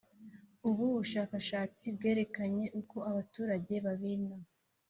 [0.69, 4.35] Ubu bushakashatsi bwerekanye uko abaturage babina